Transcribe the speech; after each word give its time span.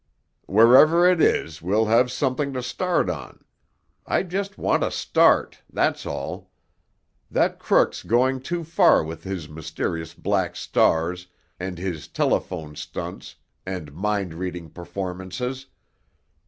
"Wherever 0.47 1.07
it 1.07 1.21
is, 1.21 1.61
we'll 1.61 1.85
have 1.85 2.11
something 2.11 2.53
to 2.53 2.63
start 2.63 3.07
on. 3.07 3.45
I 4.07 4.23
just 4.23 4.57
want 4.57 4.81
a 4.83 4.89
start—that's 4.89 6.07
all! 6.07 6.49
That 7.29 7.59
crook's 7.59 8.01
going 8.01 8.41
too 8.41 8.63
far 8.63 9.03
with 9.03 9.23
his 9.25 9.47
mysterious 9.47 10.15
black 10.15 10.55
stars 10.55 11.27
and 11.59 11.77
his 11.77 12.07
telephone 12.07 12.75
stunts 12.75 13.35
and 13.63 13.93
mind 13.93 14.33
reading 14.33 14.71
performances! 14.71 15.67